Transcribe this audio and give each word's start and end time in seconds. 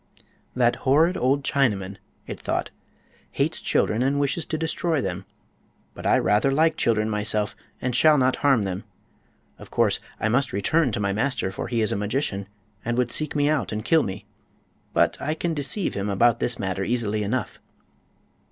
"That 0.55 0.77
horrid 0.77 1.15
old 1.15 1.43
Chinaman," 1.43 1.97
it 2.25 2.39
thought, 2.39 2.71
"hates 3.33 3.61
children 3.61 4.01
and 4.01 4.19
wishes 4.19 4.47
to 4.47 4.57
destroy 4.57 4.99
them. 4.99 5.25
But 5.93 6.07
I 6.07 6.17
rather 6.17 6.51
like 6.51 6.75
children 6.75 7.07
myself 7.07 7.55
and 7.79 7.95
shall 7.95 8.17
not 8.17 8.37
harm 8.37 8.63
them. 8.63 8.83
Of 9.59 9.69
course 9.69 9.99
I 10.19 10.27
must 10.27 10.53
return 10.53 10.91
to 10.93 10.99
my 10.99 11.13
master, 11.13 11.51
for 11.51 11.67
he 11.67 11.81
is 11.81 11.91
a 11.91 11.95
magician, 11.97 12.47
and 12.83 12.97
would 12.97 13.11
seek 13.11 13.35
me 13.35 13.47
out 13.47 13.71
and 13.71 13.85
kill 13.85 14.01
me; 14.01 14.25
but 14.91 15.21
I 15.21 15.35
can 15.35 15.53
deceive 15.53 15.93
him 15.93 16.09
about 16.09 16.39
this 16.39 16.57
matter 16.57 16.83
easily 16.83 17.21
enough." 17.21 17.59